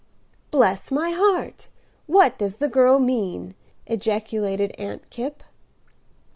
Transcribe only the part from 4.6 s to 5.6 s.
Aunt Kipp.